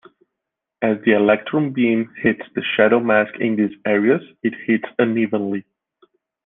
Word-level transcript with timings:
As 0.81 0.97
the 1.05 1.11
electron 1.11 1.73
beam 1.73 2.11
hits 2.23 2.41
the 2.55 2.63
shadow 2.75 2.99
mask 2.99 3.35
in 3.39 3.55
these 3.55 3.77
areas 3.85 4.23
it 4.41 4.55
heats 4.65 4.89
unevenly. 4.97 5.63